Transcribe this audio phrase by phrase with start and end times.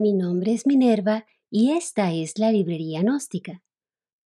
[0.00, 3.62] Mi nombre es Minerva y esta es la Librería Gnóstica,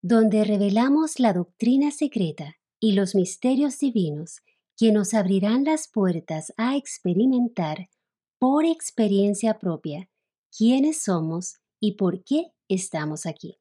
[0.01, 4.39] donde revelamos la doctrina secreta y los misterios divinos
[4.77, 7.89] que nos abrirán las puertas a experimentar
[8.39, 10.09] por experiencia propia
[10.57, 13.57] quiénes somos y por qué estamos aquí.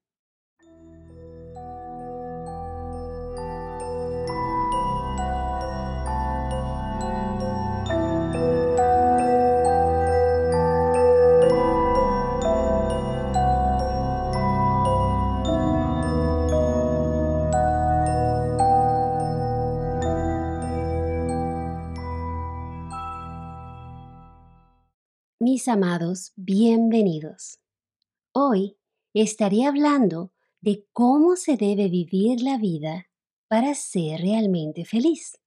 [25.55, 27.61] Mis amados, bienvenidos.
[28.33, 28.77] Hoy
[29.13, 33.07] estaré hablando de cómo se debe vivir la vida
[33.47, 35.39] para ser realmente feliz.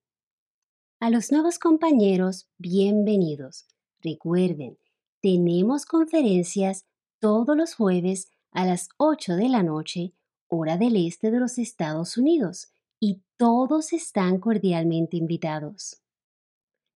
[1.01, 3.65] A los nuevos compañeros, bienvenidos.
[3.99, 4.77] Recuerden,
[5.21, 6.85] tenemos conferencias
[7.19, 10.13] todos los jueves a las 8 de la noche,
[10.47, 16.01] hora del este de los Estados Unidos, y todos están cordialmente invitados.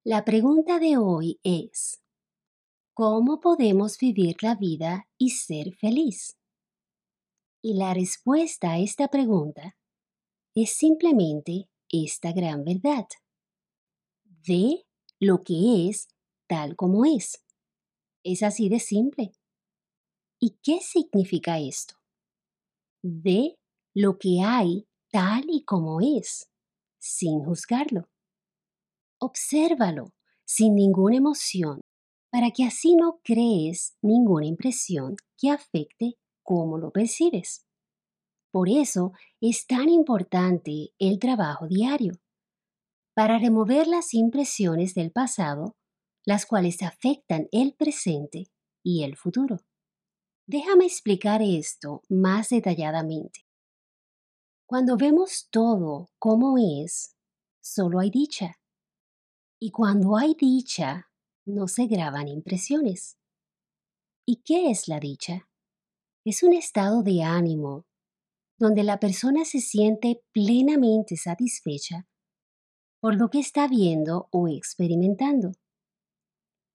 [0.05, 2.01] La pregunta de hoy es,
[3.03, 6.37] ¿Cómo podemos vivir la vida y ser feliz?
[7.59, 9.75] Y la respuesta a esta pregunta
[10.53, 13.07] es simplemente esta gran verdad.
[14.47, 14.85] Ve
[15.19, 16.09] lo que es
[16.45, 17.43] tal como es.
[18.23, 19.31] Es así de simple.
[20.39, 21.95] ¿Y qué significa esto?
[23.01, 23.57] Ve
[23.95, 26.51] lo que hay tal y como es,
[26.99, 28.11] sin juzgarlo.
[29.17, 30.13] Obsérvalo
[30.45, 31.81] sin ninguna emoción
[32.31, 37.65] para que así no crees ninguna impresión que afecte cómo lo percibes.
[38.51, 42.13] Por eso es tan importante el trabajo diario,
[43.13, 45.75] para remover las impresiones del pasado,
[46.25, 48.45] las cuales afectan el presente
[48.83, 49.57] y el futuro.
[50.47, 53.41] Déjame explicar esto más detalladamente.
[54.65, 57.15] Cuando vemos todo como es,
[57.61, 58.55] solo hay dicha.
[59.59, 61.10] Y cuando hay dicha,
[61.51, 63.17] no se graban impresiones.
[64.25, 65.49] ¿Y qué es la dicha?
[66.25, 67.85] Es un estado de ánimo
[68.57, 72.07] donde la persona se siente plenamente satisfecha
[72.99, 75.53] por lo que está viendo o experimentando.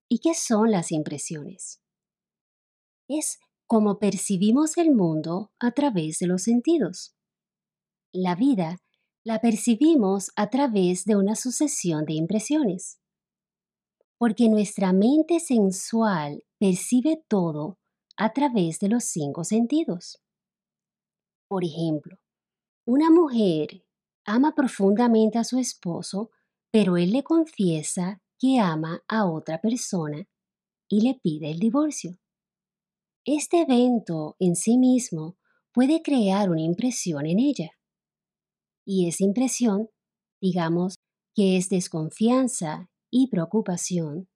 [0.09, 1.81] ¿Y qué son las impresiones?
[3.09, 7.15] Es como percibimos el mundo a través de los sentidos.
[8.13, 8.79] La vida
[9.25, 12.99] la percibimos a través de una sucesión de impresiones
[14.19, 17.79] porque nuestra mente sensual percibe todo
[18.17, 20.23] a través de los cinco sentidos.
[21.49, 22.17] Por ejemplo,
[22.87, 23.85] una mujer
[24.25, 26.31] ama profundamente a su esposo,
[26.73, 30.27] pero él le confiesa que ama a otra persona
[30.89, 32.19] y le pide el divorcio.
[33.25, 35.37] Este evento en sí mismo
[35.73, 37.71] puede crear una impresión en ella.
[38.87, 39.91] Y esa impresión,
[40.41, 40.95] digamos,
[41.35, 42.89] que es desconfianza
[43.19, 44.29] y preocupación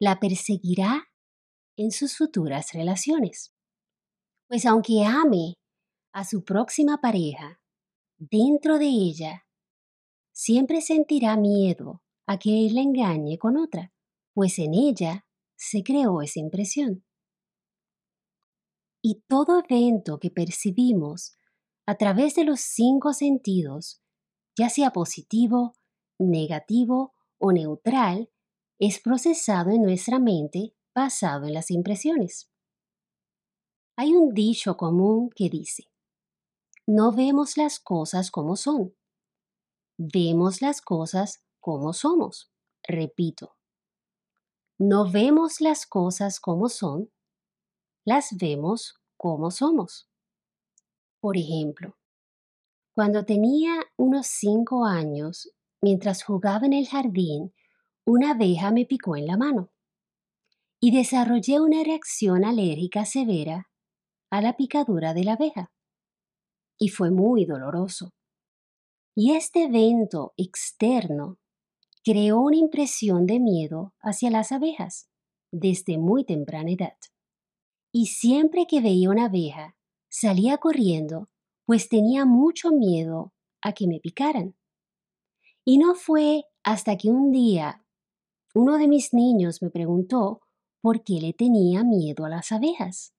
[0.00, 1.04] la perseguirá
[1.76, 3.54] en sus futuras relaciones.
[4.48, 5.54] Pues aunque ame
[6.12, 7.60] a su próxima pareja,
[8.18, 9.46] dentro de ella
[10.32, 13.92] siempre sentirá miedo a que él la engañe con otra,
[14.34, 15.24] pues en ella
[15.56, 17.04] se creó esa impresión.
[19.02, 21.36] Y todo evento que percibimos
[21.86, 24.02] a través de los cinco sentidos,
[24.58, 25.74] ya sea positivo,
[26.18, 28.30] negativo o neutral
[28.78, 32.50] es procesado en nuestra mente basado en las impresiones.
[33.96, 35.84] Hay un dicho común que dice,
[36.86, 38.94] no vemos las cosas como son,
[39.98, 42.50] vemos las cosas como somos.
[42.82, 43.56] Repito,
[44.78, 47.10] no vemos las cosas como son,
[48.06, 50.08] las vemos como somos.
[51.20, 51.98] Por ejemplo,
[52.94, 55.50] cuando tenía unos cinco años
[55.82, 57.54] Mientras jugaba en el jardín,
[58.04, 59.70] una abeja me picó en la mano
[60.80, 63.70] y desarrollé una reacción alérgica severa
[64.30, 65.70] a la picadura de la abeja.
[66.78, 68.12] Y fue muy doloroso.
[69.14, 71.38] Y este evento externo
[72.04, 75.10] creó una impresión de miedo hacia las abejas
[75.52, 76.96] desde muy temprana edad.
[77.92, 79.76] Y siempre que veía una abeja,
[80.08, 81.28] salía corriendo,
[81.66, 83.32] pues tenía mucho miedo
[83.62, 84.56] a que me picaran.
[85.64, 87.84] Y no fue hasta que un día
[88.54, 90.40] uno de mis niños me preguntó
[90.80, 93.14] por qué le tenía miedo a las abejas.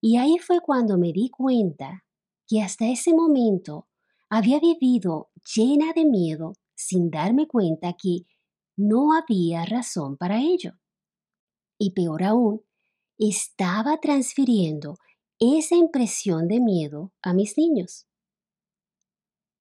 [0.00, 2.04] Y ahí fue cuando me di cuenta
[2.46, 3.88] que hasta ese momento
[4.30, 8.20] había vivido llena de miedo sin darme cuenta que
[8.76, 10.72] no había razón para ello.
[11.78, 12.62] Y peor aún,
[13.18, 14.96] estaba transfiriendo
[15.40, 18.06] esa impresión de miedo a mis niños.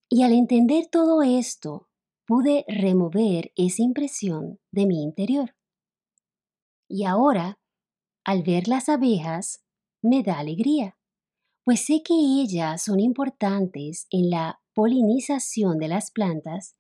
[0.10, 1.87] Y al entender todo esto,
[2.28, 5.56] pude remover esa impresión de mi interior.
[6.90, 7.58] Y ahora,
[8.26, 9.64] al ver las abejas,
[10.02, 10.98] me da alegría,
[11.64, 16.76] pues sé que ellas son importantes en la polinización de las plantas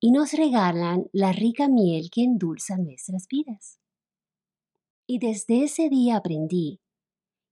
[0.00, 3.80] y nos regalan la rica miel que endulza nuestras vidas.
[5.06, 6.80] Y desde ese día aprendí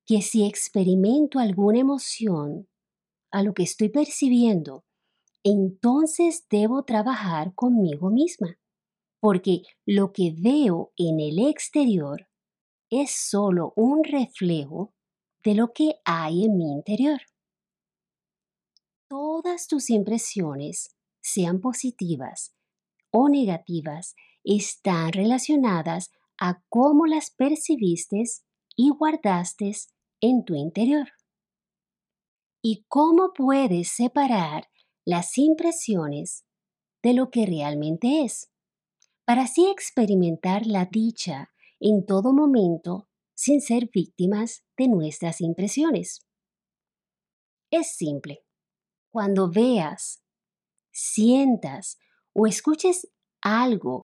[0.04, 2.68] que si experimento alguna emoción
[3.32, 4.85] a lo que estoy percibiendo,
[5.48, 8.58] entonces debo trabajar conmigo misma,
[9.20, 12.28] porque lo que veo en el exterior
[12.90, 14.92] es solo un reflejo
[15.44, 17.20] de lo que hay en mi interior.
[19.08, 22.52] Todas tus impresiones, sean positivas
[23.12, 26.10] o negativas, están relacionadas
[26.40, 28.24] a cómo las percibiste
[28.74, 29.70] y guardaste
[30.20, 31.08] en tu interior.
[32.62, 34.66] ¿Y cómo puedes separar
[35.06, 36.44] las impresiones
[37.02, 38.50] de lo que realmente es?
[39.24, 41.50] Para así experimentar la dicha
[41.80, 46.20] en todo momento sin ser víctimas de nuestras impresiones.
[47.70, 48.44] Es simple.
[49.10, 50.22] Cuando veas,
[50.92, 51.98] sientas
[52.34, 53.08] o escuches
[53.40, 54.02] algo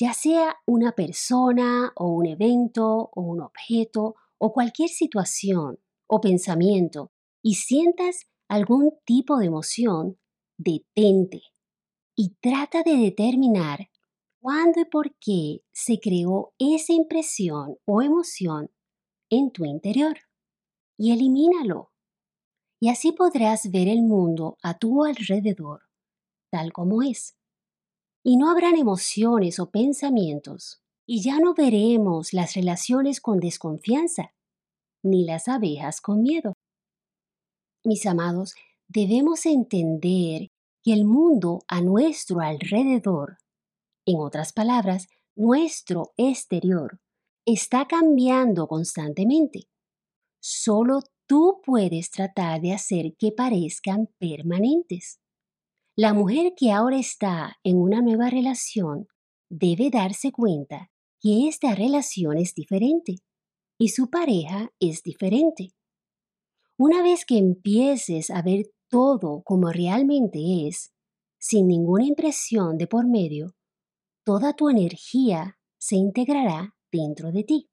[0.00, 7.12] ya sea una persona o un evento o un objeto o cualquier situación o pensamiento
[7.42, 10.18] y sientas algún tipo de emoción,
[10.62, 11.42] detente
[12.16, 13.90] y trata de determinar
[14.40, 18.70] cuándo y por qué se creó esa impresión o emoción
[19.30, 20.18] en tu interior
[20.98, 21.92] y elimínalo.
[22.80, 25.82] Y así podrás ver el mundo a tu alrededor
[26.50, 27.36] tal como es
[28.22, 34.34] y no habrán emociones o pensamientos, y ya no veremos las relaciones con desconfianza,
[35.02, 36.52] ni las abejas con miedo.
[37.82, 38.54] Mis amados,
[38.92, 40.48] debemos entender
[40.82, 43.36] que el mundo a nuestro alrededor,
[44.04, 45.06] en otras palabras,
[45.36, 46.98] nuestro exterior,
[47.46, 49.68] está cambiando constantemente.
[50.40, 55.20] Solo tú puedes tratar de hacer que parezcan permanentes.
[55.96, 59.06] La mujer que ahora está en una nueva relación
[59.48, 60.90] debe darse cuenta
[61.20, 63.16] que esta relación es diferente
[63.78, 65.74] y su pareja es diferente.
[66.76, 70.92] Una vez que empieces a ver todo como realmente es,
[71.38, 73.54] sin ninguna impresión de por medio,
[74.24, 77.70] toda tu energía se integrará dentro de ti.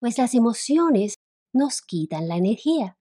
[0.00, 1.14] Pues las emociones
[1.54, 2.98] nos quitan la energía.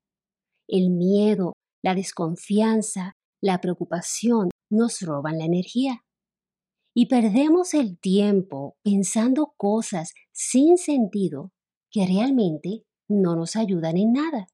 [0.68, 1.54] El miedo,
[1.84, 6.06] la desconfianza, la preocupación nos roban la energía.
[6.94, 11.52] Y perdemos el tiempo pensando cosas sin sentido
[11.90, 14.48] que realmente no nos ayudan en nada.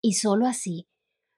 [0.00, 0.86] Y solo así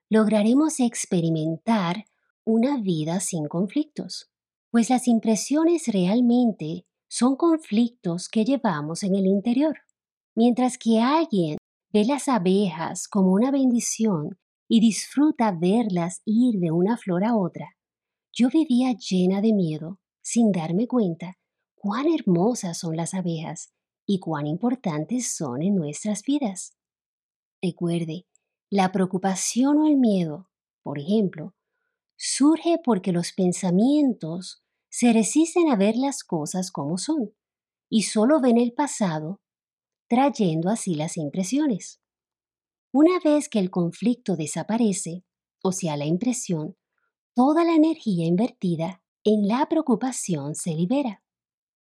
[0.08, 2.04] lograremos experimentar
[2.44, 4.30] una vida sin conflictos,
[4.70, 9.78] pues las impresiones realmente son conflictos que llevamos en el interior.
[10.34, 11.56] Mientras que alguien
[11.92, 14.38] ve las abejas como una bendición
[14.68, 17.76] y disfruta verlas ir de una flor a otra.
[18.32, 21.38] Yo vivía llena de miedo, sin darme cuenta
[21.74, 23.72] cuán hermosas son las abejas
[24.06, 26.76] y cuán importantes son en nuestras vidas.
[27.62, 28.26] Recuerde,
[28.70, 30.48] la preocupación o el miedo,
[30.82, 31.54] por ejemplo,
[32.16, 37.34] surge porque los pensamientos se resisten a ver las cosas como son
[37.88, 39.40] y solo ven el pasado,
[40.08, 42.00] trayendo así las impresiones.
[42.92, 45.24] Una vez que el conflicto desaparece,
[45.62, 46.76] o sea, la impresión,
[47.34, 51.22] toda la energía invertida en la preocupación se libera.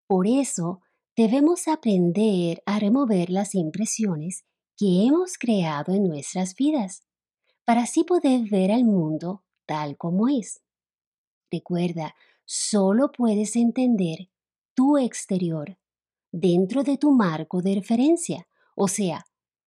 [0.06, 0.80] Por eso,
[1.16, 4.44] debemos aprender a remover las impresiones
[4.76, 7.02] que hemos creado en nuestras vidas,
[7.64, 10.62] para así poder ver al mundo tal como es.
[11.50, 12.14] Recuerda,
[12.44, 14.28] solo puedes entender
[14.74, 15.76] tu exterior
[16.30, 19.24] dentro de tu marco de referencia, o sea,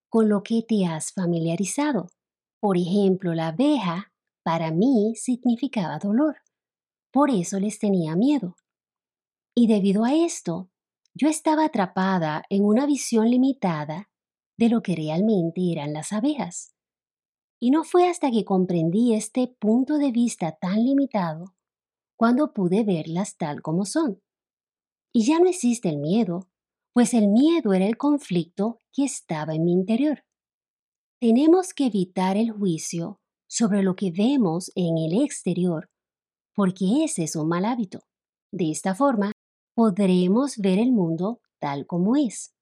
[0.08, 2.10] con lo que te has familiarizado.
[2.60, 4.12] Por ejemplo, la abeja
[4.44, 6.38] para mí significaba dolor.
[7.12, 8.56] Por eso les tenía miedo.
[9.56, 10.70] Y debido a esto,
[11.14, 14.10] yo estaba atrapada en una visión limitada
[14.60, 16.76] de lo que realmente eran las abejas.
[17.62, 21.56] Y no fue hasta que comprendí este punto de vista tan limitado
[22.18, 24.22] cuando pude verlas tal como son.
[25.14, 26.50] Y ya no existe el miedo,
[26.94, 30.26] pues el miedo era el conflicto que estaba en mi interior.
[31.22, 35.90] Tenemos que evitar el juicio sobre lo que vemos en el exterior,
[36.54, 38.02] porque ese es un mal hábito.
[38.52, 39.32] De esta forma,
[39.74, 42.54] podremos ver el mundo tal como es.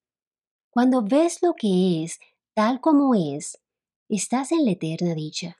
[0.70, 2.18] Cuando ves lo que es
[2.54, 3.58] tal como es,
[4.08, 5.58] estás en la eterna dicha.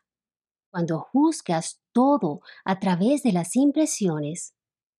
[0.70, 4.54] Cuando juzgas todo a través de las impresiones,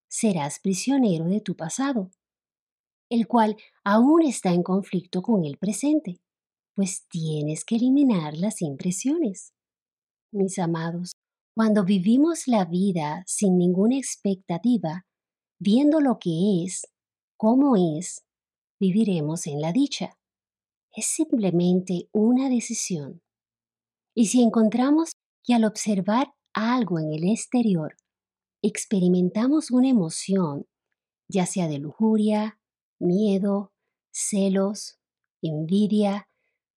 [0.08, 2.10] serás prisionero de tu pasado,
[3.10, 6.20] el cual aún está en conflicto con el presente,
[6.76, 9.54] pues tienes que eliminar las impresiones.
[10.32, 11.12] Mis amados,
[11.56, 15.06] cuando vivimos la vida sin ninguna expectativa,
[15.60, 16.88] viendo lo que es,
[17.38, 18.24] cómo es,
[18.80, 20.18] viviremos en la dicha.
[20.92, 23.22] Es simplemente una decisión.
[24.16, 25.12] Y si encontramos
[25.44, 27.96] que al observar algo en el exterior,
[28.62, 30.68] experimentamos una emoción,
[31.28, 32.60] ya sea de lujuria,
[33.00, 33.72] miedo,
[34.12, 35.00] celos,
[35.42, 36.28] envidia,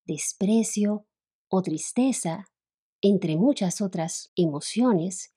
[0.04, 1.06] desprecio
[1.48, 2.46] o tristeza,
[3.00, 5.34] entre muchas otras emociones,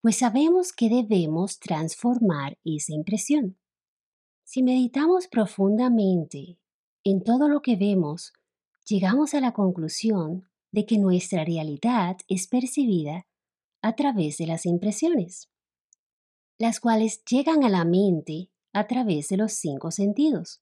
[0.00, 3.58] pues sabemos que debemos transformar esa impresión.
[4.52, 6.58] Si meditamos profundamente
[7.04, 8.34] en todo lo que vemos,
[8.86, 13.26] llegamos a la conclusión de que nuestra realidad es percibida
[13.80, 15.48] a través de las impresiones,
[16.58, 20.60] las cuales llegan a la mente a través de los cinco sentidos.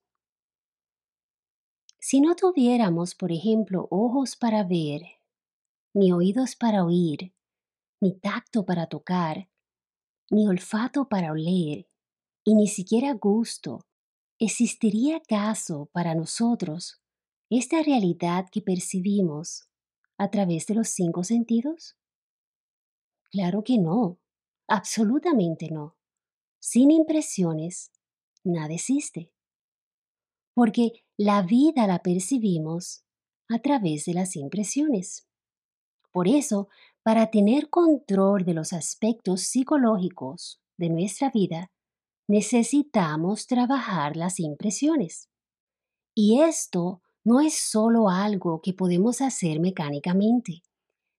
[1.98, 5.02] Si no tuviéramos, por ejemplo, ojos para ver,
[5.94, 7.34] ni oídos para oír,
[8.00, 9.48] ni tacto para tocar,
[10.30, 11.89] ni olfato para oler,
[12.44, 13.86] y ni siquiera gusto,
[14.38, 17.00] ¿existiría acaso para nosotros
[17.50, 19.68] esta realidad que percibimos
[20.18, 21.96] a través de los cinco sentidos?
[23.30, 24.18] Claro que no,
[24.66, 25.96] absolutamente no.
[26.58, 27.92] Sin impresiones,
[28.44, 29.32] nada existe.
[30.54, 33.04] Porque la vida la percibimos
[33.48, 35.26] a través de las impresiones.
[36.12, 36.68] Por eso,
[37.02, 41.70] para tener control de los aspectos psicológicos de nuestra vida,
[42.30, 45.28] necesitamos trabajar las impresiones.
[46.14, 50.62] Y esto no es solo algo que podemos hacer mecánicamente,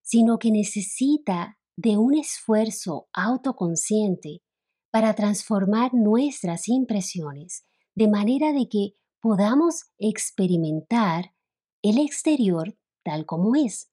[0.01, 4.41] sino que necesita de un esfuerzo autoconsciente
[4.89, 11.33] para transformar nuestras impresiones de manera de que podamos experimentar
[11.81, 13.91] el exterior tal como es,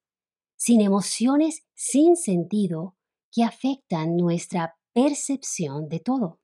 [0.56, 2.96] sin emociones sin sentido
[3.32, 6.38] que afectan nuestra percepción de todo.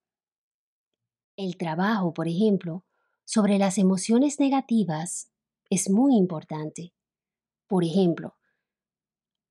[1.37, 2.85] El trabajo, por ejemplo,
[3.25, 5.33] sobre las emociones negativas
[5.69, 6.95] es muy importante.
[7.67, 8.37] Por ejemplo,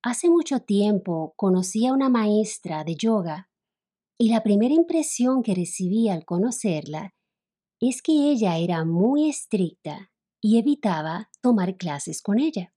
[0.01, 3.49] hace mucho tiempo conocí a una maestra de yoga
[4.17, 7.13] y la primera impresión que recibí al conocerla
[7.81, 12.73] es que ella era muy estricta y evitaba tomar clases con ella.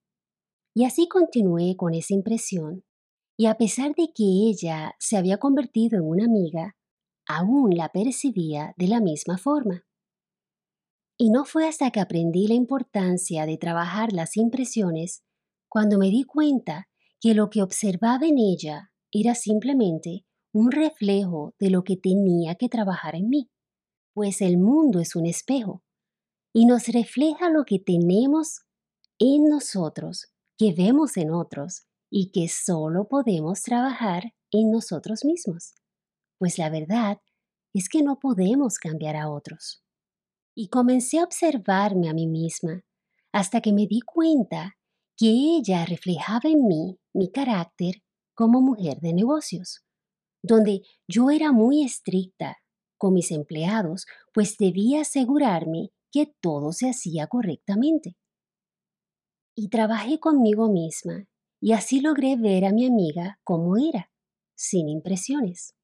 [0.75, 2.85] Y así continué con esa impresión,
[3.37, 6.77] y a pesar de que ella se había convertido en una amiga,
[7.26, 9.85] aún la percibía de la misma forma.
[11.18, 15.23] Y no fue hasta que aprendí la importancia de trabajar las impresiones
[15.68, 16.88] cuando me di cuenta
[17.21, 22.68] que lo que observaba en ella era simplemente un reflejo de lo que tenía que
[22.68, 23.50] trabajar en mí,
[24.14, 25.83] pues el mundo es un espejo
[26.52, 28.61] y nos refleja lo que tenemos
[29.18, 35.75] en nosotros que vemos en otros y que solo podemos trabajar en nosotros mismos.
[36.38, 37.19] Pues la verdad
[37.75, 39.83] es que no podemos cambiar a otros.
[40.55, 42.83] Y comencé a observarme a mí misma
[43.33, 44.76] hasta que me di cuenta
[45.16, 48.02] que ella reflejaba en mí mi carácter
[48.35, 49.83] como mujer de negocios,
[50.43, 52.57] donde yo era muy estricta
[52.99, 58.16] con mis empleados, pues debía asegurarme que todo se hacía correctamente
[59.57, 61.25] y trabajé conmigo misma
[61.61, 64.11] y así logré ver a mi amiga como era,
[64.55, 65.75] sin impresiones.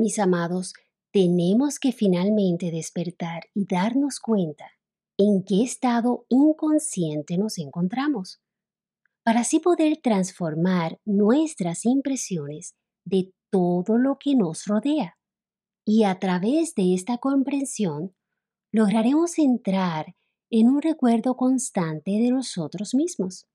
[0.00, 0.74] Mis amados,
[1.12, 4.70] tenemos que finalmente despertar y darnos cuenta
[5.18, 8.40] en qué estado inconsciente nos encontramos,
[9.24, 15.18] para así poder transformar nuestras impresiones de todo lo que nos rodea.
[15.84, 18.14] Y a través de esta comprensión,
[18.70, 20.14] lograremos entrar
[20.48, 23.48] en un recuerdo constante de nosotros mismos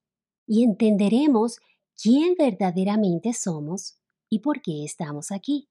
[0.45, 1.59] y entenderemos
[1.95, 3.97] quién verdaderamente somos
[4.29, 5.69] y por qué estamos aquí.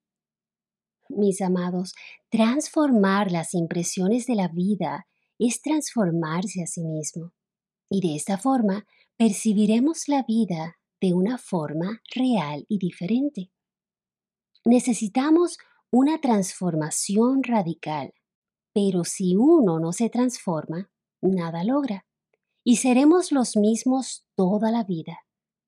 [1.09, 1.93] Mis amados,
[2.29, 5.07] transformar las impresiones de la vida
[5.37, 7.33] es transformarse a sí mismo.
[7.89, 8.85] Y de esta forma
[9.17, 13.51] percibiremos la vida de una forma real y diferente.
[14.65, 15.57] Necesitamos
[15.91, 18.13] una transformación radical,
[18.73, 20.89] pero si uno no se transforma,
[21.21, 22.05] nada logra.
[22.63, 25.19] Y seremos los mismos toda la vida,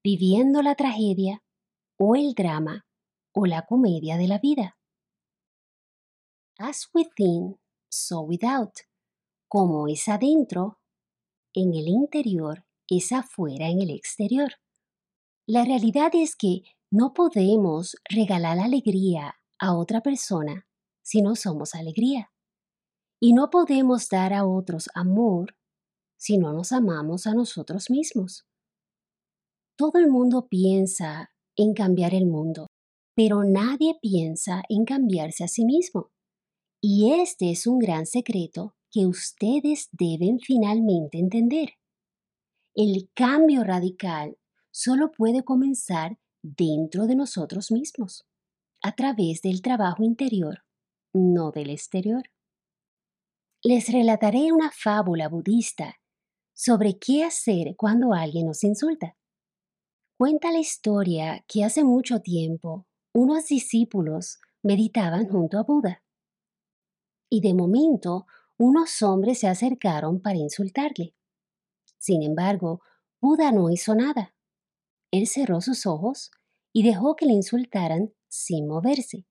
[0.04, 1.44] viviendo la tragedia
[2.00, 2.86] o el drama
[3.34, 4.75] o la comedia de la vida.
[6.58, 7.58] As within,
[7.90, 8.80] so without.
[9.48, 10.80] como es adentro,
[11.54, 14.52] en el interior es afuera en el exterior.
[15.48, 20.68] La realidad es que no podemos regalar alegría a otra persona
[21.02, 22.32] si no somos alegría.
[23.20, 25.56] Y no podemos dar a otros amor
[26.18, 28.46] si no nos amamos a nosotros mismos.
[29.78, 32.68] Todo el mundo piensa en cambiar el mundo,
[33.16, 36.12] pero nadie piensa en cambiarse a sí mismo.
[36.82, 41.74] Y este es un gran secreto que ustedes deben finalmente entender.
[42.74, 44.38] El cambio radical
[44.72, 48.26] solo puede comenzar dentro de nosotros mismos,
[48.82, 50.64] a través del trabajo interior,
[51.14, 52.24] no del exterior.
[53.64, 55.96] Les relataré una fábula budista
[56.54, 59.18] sobre qué hacer cuando alguien nos insulta.
[60.18, 66.05] Cuenta la historia que hace mucho tiempo unos discípulos meditaban junto a Buda.
[67.30, 68.26] Y de momento
[68.58, 71.16] unos hombres se acercaron para insultarle.
[71.98, 72.82] Sin embargo,
[73.22, 74.36] Buda no hizo nada.
[75.12, 76.32] Él cerró sus ojos
[76.74, 79.26] y dejó que le insultaran sin moverse.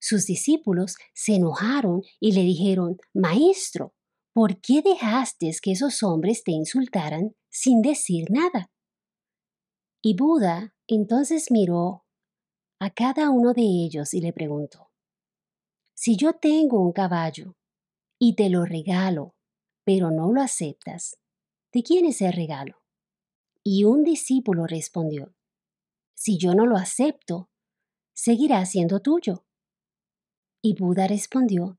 [0.00, 3.94] Sus discípulos se enojaron y le dijeron, Maestro,
[4.32, 8.70] ¿por qué dejaste que esos hombres te insultaran sin decir nada?
[10.02, 12.04] Y Buda entonces miró
[12.80, 14.91] a cada uno de ellos y le preguntó,
[16.04, 17.54] Si yo tengo un caballo
[18.18, 19.36] y te lo regalo,
[19.84, 21.16] pero no lo aceptas,
[21.72, 22.82] ¿de quién es el regalo?
[23.62, 25.32] Y un discípulo respondió,
[26.12, 27.50] Si yo no lo acepto,
[28.14, 29.46] seguirá siendo tuyo.
[30.60, 31.78] Y Buda respondió,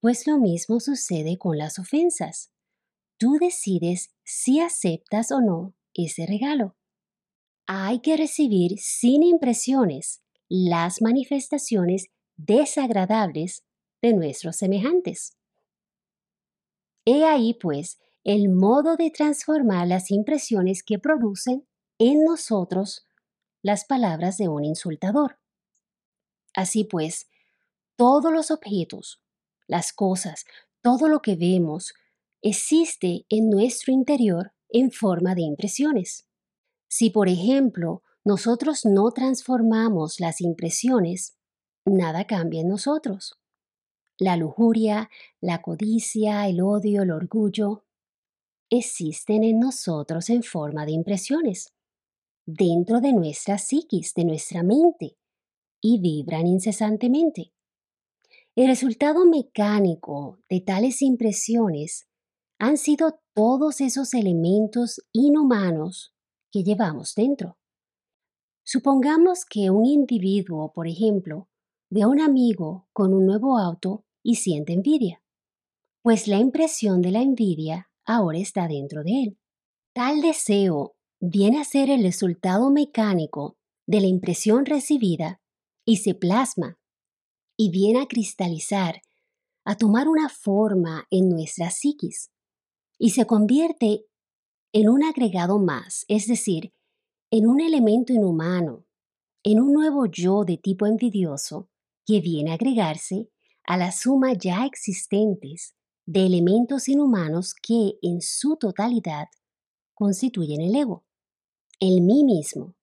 [0.00, 2.52] pues lo mismo sucede con las ofensas.
[3.16, 6.76] Tú decides si aceptas o no ese regalo.
[7.66, 13.64] Hay que recibir sin impresiones las manifestaciones desagradables
[14.00, 15.36] de nuestros semejantes.
[17.04, 21.66] He ahí, pues, el modo de transformar las impresiones que producen
[21.98, 23.06] en nosotros
[23.62, 25.38] las palabras de un insultador.
[26.54, 27.28] Así pues,
[27.96, 29.22] todos los objetos,
[29.66, 30.44] las cosas,
[30.82, 31.94] todo lo que vemos,
[32.42, 36.26] existe en nuestro interior en forma de impresiones.
[36.88, 41.36] Si, por ejemplo, nosotros no transformamos las impresiones,
[41.84, 43.38] nada cambia en nosotros.
[44.18, 47.84] La lujuria, la codicia, el odio, el orgullo,
[48.70, 51.72] existen en nosotros en forma de impresiones,
[52.46, 55.16] dentro de nuestra psiquis, de nuestra mente,
[55.80, 57.52] y vibran incesantemente.
[58.54, 62.06] El resultado mecánico de tales impresiones
[62.58, 66.14] han sido todos esos elementos inhumanos
[66.52, 67.58] que llevamos dentro.
[68.62, 71.48] Supongamos que un individuo, por ejemplo,
[72.00, 75.22] a un amigo con un nuevo auto y siente envidia,
[76.02, 79.38] pues la impresión de la envidia ahora está dentro de él.
[79.92, 85.42] Tal deseo viene a ser el resultado mecánico de la impresión recibida
[85.84, 86.78] y se plasma
[87.58, 89.02] y viene a cristalizar,
[89.64, 92.30] a tomar una forma en nuestra psiquis
[92.98, 94.06] y se convierte
[94.72, 96.72] en un agregado más, es decir,
[97.30, 98.86] en un elemento inhumano,
[99.42, 101.68] en un nuevo yo de tipo envidioso
[102.06, 103.28] que viene a agregarse
[103.64, 105.74] a la suma ya existentes
[106.06, 109.28] de elementos inhumanos que en su totalidad
[109.94, 111.04] constituyen el ego,
[111.78, 112.74] el mí mismo,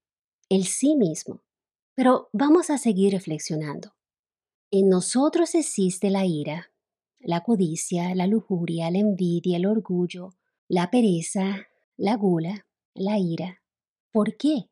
[0.50, 1.42] el sí mismo.
[1.96, 3.94] Pero vamos a seguir reflexionando.
[4.72, 6.72] En nosotros existe la ira,
[7.20, 10.36] la codicia, la lujuria, la envidia, el orgullo,
[10.68, 13.62] la pereza, la gula, la ira.
[14.12, 14.70] ¿Por qué?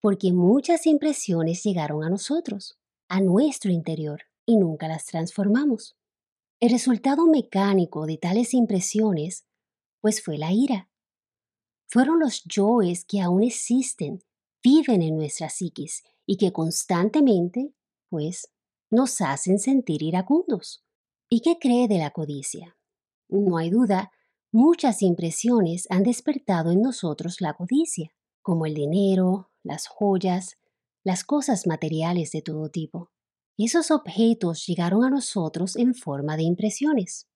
[0.00, 2.77] Porque muchas impresiones llegaron a nosotros,
[3.08, 5.96] a nuestro interior, y nunca las transformamos.
[6.60, 9.46] El resultado mecánico de tales impresiones,
[10.00, 10.88] pues fue la ira.
[11.86, 14.22] Fueron los yoes que aún existen,
[14.62, 17.72] viven en nuestra psiquis y que constantemente,
[18.10, 18.50] pues,
[18.90, 20.84] nos hacen sentir iracundos.
[21.30, 22.76] ¿Y qué cree de la codicia?
[23.28, 24.10] No hay duda,
[24.50, 30.57] muchas impresiones han despertado en nosotros la codicia, como el dinero, las joyas,
[31.08, 33.10] las cosas materiales de todo tipo.
[33.56, 37.26] Esos objetos llegaron a nosotros en forma de impresiones.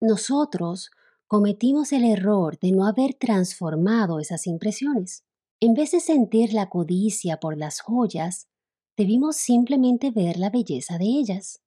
[0.00, 0.90] Nosotros
[1.26, 5.26] cometimos el error de no haber transformado esas impresiones.
[5.60, 8.48] En vez de sentir la codicia por las joyas,
[8.96, 11.60] debimos simplemente ver la belleza de ellas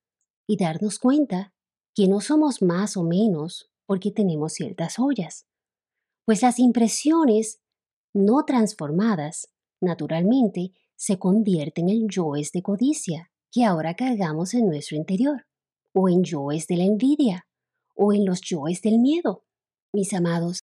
[0.48, 1.54] y darnos cuenta
[1.94, 5.46] que no somos más o menos porque tenemos ciertas joyas,
[6.26, 7.60] pues las impresiones
[8.14, 10.72] no transformadas, naturalmente,
[11.02, 15.48] se convierten en yoes de codicia que ahora cargamos en nuestro interior,
[15.96, 17.48] o en yoes de la envidia,
[17.96, 19.44] o en los yoes del miedo.
[19.92, 20.60] Mis amados,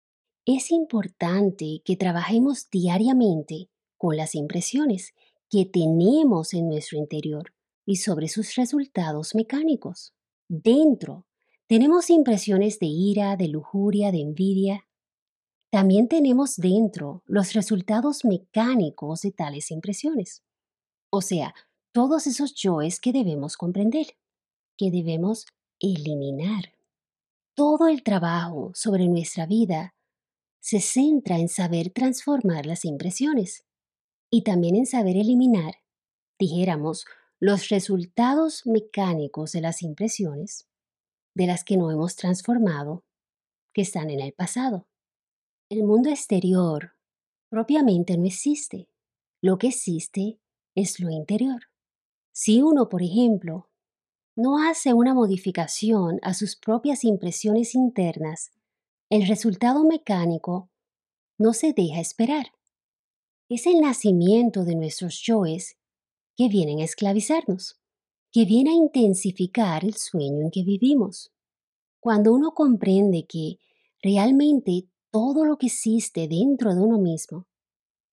[0.45, 5.13] es importante que trabajemos diariamente con las impresiones
[5.49, 7.53] que tenemos en nuestro interior
[7.85, 10.13] y sobre sus resultados mecánicos.
[10.49, 11.25] Dentro
[11.65, 14.84] tenemos impresiones de ira, de lujuria, de envidia.
[15.71, 20.43] También tenemos dentro los resultados mecánicos de tales impresiones.
[21.09, 21.53] O sea,
[21.91, 24.17] todos esos yoes que debemos comprender,
[24.77, 25.45] que debemos
[25.79, 26.73] eliminar.
[27.55, 29.95] Todo el trabajo sobre nuestra vida
[30.59, 33.65] se centra en saber transformar las impresiones
[34.29, 35.75] y también en saber eliminar,
[36.39, 37.05] dijéramos,
[37.39, 40.67] los resultados mecánicos de las impresiones
[41.35, 43.03] de las que no hemos transformado,
[43.73, 44.87] que están en el pasado.
[45.67, 46.91] El mundo exterior
[47.49, 48.87] propiamente no existe.
[49.41, 50.39] Lo que existe
[50.75, 51.63] es lo interior.
[52.31, 53.67] Si uno, por ejemplo,
[54.35, 58.51] no hace una modificación a sus propias impresiones internas,
[59.09, 60.69] el resultado mecánico
[61.39, 62.51] no se deja esperar.
[63.49, 65.77] Es el nacimiento de nuestros yoes
[66.35, 67.81] que vienen a esclavizarnos,
[68.31, 71.31] que viene a intensificar el sueño en que vivimos.
[71.99, 73.57] Cuando uno comprende que
[74.03, 77.47] realmente todo lo que existe dentro de uno mismo,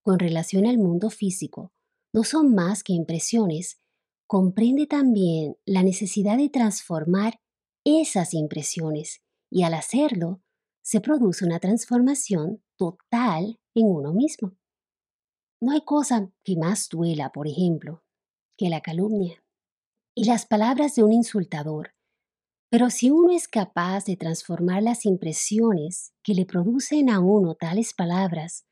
[0.03, 1.73] con relación al mundo físico,
[2.13, 3.81] no son más que impresiones
[4.27, 7.41] comprende también la necesidad de transformar
[7.83, 10.43] esas impresiones y al hacerlo
[10.83, 14.55] se produce una transformación total en uno mismo.
[15.59, 18.03] No hay cosa que más duela, por ejemplo,
[18.55, 19.43] que la calumnia
[20.15, 21.95] y las palabras de un insultador.
[22.71, 27.93] Pero si uno es capaz de transformar las impresiones que le producen a uno tales
[27.93, 28.65] palabras,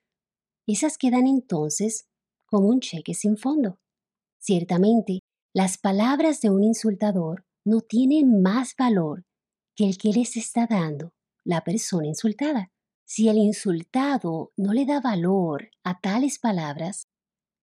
[0.66, 2.08] esas quedan entonces
[2.46, 3.78] como un cheque sin fondo.
[4.40, 5.20] Ciertamente,
[5.54, 9.26] las palabras de un insultador no tienen más valor
[9.76, 11.12] que el que les está dando
[11.44, 12.72] la persona insultada.
[13.06, 17.08] Si el insultado no le da valor a tales palabras,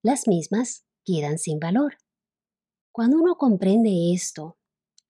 [0.02, 1.96] las mismas quedan sin valor.
[2.92, 4.58] Cuando uno comprende esto,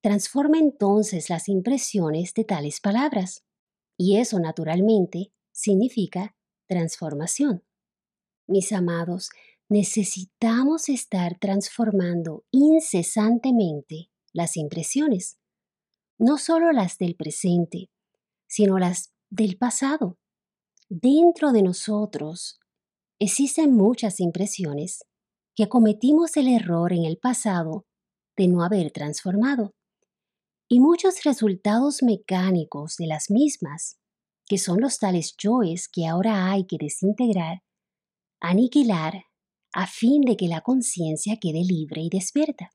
[0.07, 3.45] transforma entonces las impresiones de tales palabras,
[3.99, 6.37] y eso naturalmente significa
[6.69, 7.65] transformación.
[8.47, 9.31] Mis amados,
[9.69, 15.39] necesitamos estar transformando incesantemente las impresiones,
[16.19, 17.91] no solo las del presente,
[18.47, 20.19] sino las del pasado.
[20.89, 22.61] Dentro de nosotros
[23.19, 25.05] existen muchas impresiones
[25.57, 27.87] que cometimos el error en el pasado
[28.37, 29.75] de no haber transformado
[30.69, 33.99] y muchos resultados mecánicos de las mismas,
[34.47, 37.63] que son los tales yoes que ahora hay que desintegrar,
[38.41, 39.25] aniquilar
[39.73, 42.71] a fin de que la conciencia quede libre y despierta.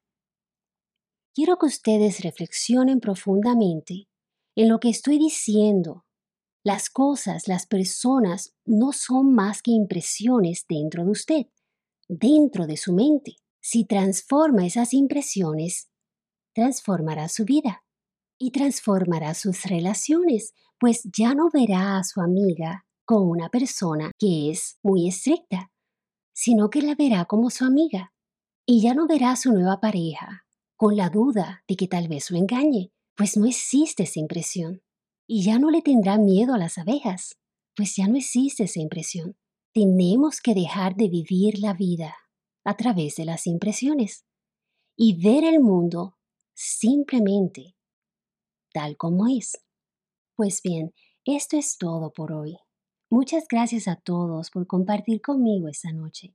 [1.33, 4.07] Quiero que ustedes reflexionen profundamente
[4.55, 6.05] en lo que estoy diciendo.
[6.63, 11.45] Las cosas, las personas no son más que impresiones dentro de usted,
[12.07, 13.35] dentro de su mente.
[13.61, 15.90] Si transforma esas impresiones,
[16.53, 17.83] transformará su vida
[18.37, 24.49] y transformará sus relaciones, pues ya no verá a su amiga con una persona que
[24.49, 25.71] es muy estricta,
[26.33, 28.13] sino que la verá como su amiga.
[28.65, 32.31] Y ya no verá a su nueva pareja con la duda de que tal vez
[32.31, 34.81] lo engañe, pues no existe esa impresión.
[35.27, 37.37] Y ya no le tendrá miedo a las abejas,
[37.75, 39.35] pues ya no existe esa impresión.
[39.73, 42.15] Tenemos que dejar de vivir la vida
[42.63, 44.25] a través de las impresiones
[44.97, 46.17] y ver el mundo
[46.53, 47.75] simplemente
[48.73, 49.57] tal como es.
[50.35, 50.93] Pues bien,
[51.25, 52.57] esto es todo por hoy.
[53.09, 56.33] Muchas gracias a todos por compartir conmigo esta noche.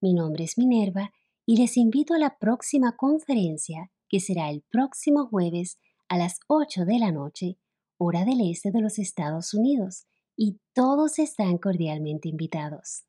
[0.00, 1.12] Mi nombre es Minerva
[1.46, 5.78] y les invito a la próxima conferencia que será el próximo jueves
[6.08, 7.58] a las 8 de la noche,
[7.98, 13.07] hora del este de los Estados Unidos, y todos están cordialmente invitados.